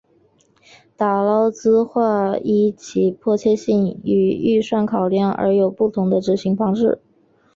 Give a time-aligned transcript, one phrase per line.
[0.97, 6.99] 打捞计画依其迫切性与预算考量而有不同的执行方式。